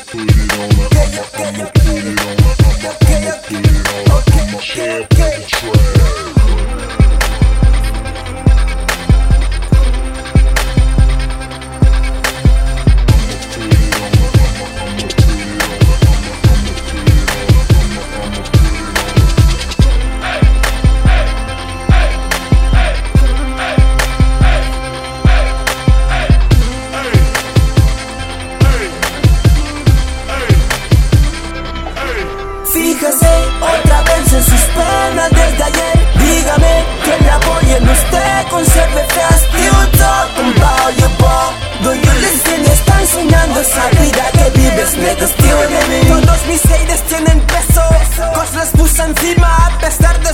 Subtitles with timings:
[0.00, 0.60] I'ma put it on.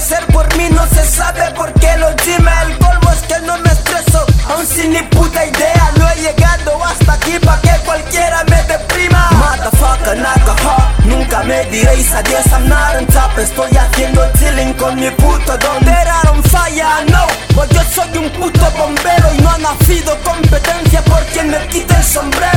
[0.00, 2.52] ser por mí, no se sabe por qué lo dime.
[2.62, 5.92] El colmo es que no me estreso, aún sin ni puta idea.
[5.98, 9.30] No he llegado hasta aquí pa' que cualquiera me deprima.
[9.32, 12.46] Motherfucker, alcohol, nunca me diréis adiós.
[12.52, 17.04] I'm not on top, estoy haciendo chilling con mi puto donde era un falla.
[17.10, 21.66] No, pues yo soy un puto bombero y no ha nacido competencia por quien me
[21.68, 22.55] quita el sombrero.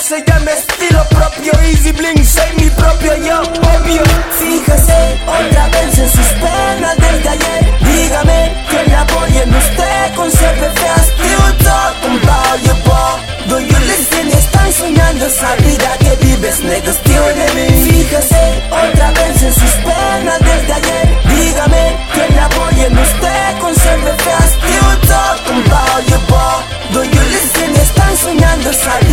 [0.00, 4.02] se llama estilo propio Easy Bling, soy mi propio yo, obvio.
[4.38, 7.78] Fíjese, otra vez en sus penas desde ayer.
[7.80, 13.78] Dígame que la voy en usted conserve fe Still talking about you, boy Do you
[13.86, 14.28] listen?
[14.28, 20.38] Están soñando esa vida que vives, nigga, still living Fíjese, otra vez en sus penas
[20.40, 21.18] desde ayer.
[21.28, 27.22] Dígame que la voy en usted conserve fe Still talking about you, boy Do you
[27.30, 27.76] listen?
[27.76, 29.07] Están soñando esa vida